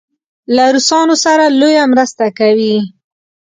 له 0.55 0.65
روسانو 0.75 1.15
سره 1.25 1.45
لویه 1.59 1.83
مرسته 1.93 2.25
کوي. 2.39 2.75